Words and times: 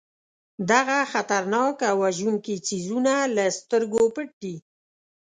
دغه 0.71 0.97
خطرناک 1.11 1.75
او 1.91 1.97
وژونکي 2.05 2.55
څیزونه 2.67 3.13
له 3.35 3.45
سترګو 3.59 4.01
پټ 4.15 4.29
دي. 4.41 4.55